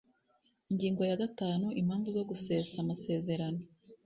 [0.71, 3.61] Ingingo ya gatanu Impamvu zo gusesa amasezerano